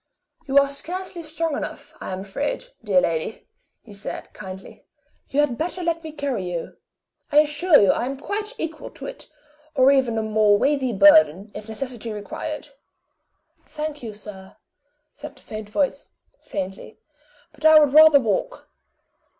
"You 0.47 0.57
are 0.57 0.67
scarcely 0.67 1.21
strong 1.21 1.55
enough, 1.55 1.93
I 2.01 2.11
am 2.11 2.21
afraid, 2.21 2.71
dear 2.83 3.01
lady," 3.01 3.47
he 3.83 3.93
said, 3.93 4.33
kindly. 4.33 4.83
"You 5.29 5.41
had 5.41 5.59
better 5.59 5.83
let 5.83 6.03
me 6.03 6.11
carry 6.11 6.49
you. 6.51 6.77
I 7.31 7.37
assure 7.41 7.79
you 7.79 7.91
I 7.91 8.07
am 8.07 8.17
quite 8.17 8.55
equal 8.59 8.89
to 8.89 9.05
it, 9.05 9.27
or 9.75 9.91
even 9.91 10.17
a 10.17 10.23
more 10.23 10.57
weighty 10.57 10.91
burden, 10.91 11.51
if 11.53 11.69
necessity 11.69 12.11
required." 12.11 12.69
"Thank 13.67 14.01
you, 14.01 14.15
sir," 14.15 14.57
said 15.13 15.35
the 15.35 15.43
faint 15.43 15.69
voice, 15.69 16.13
faintly; 16.47 16.97
"but 17.53 17.63
I 17.63 17.77
would 17.77 17.93
rather 17.93 18.19
walk. 18.19 18.71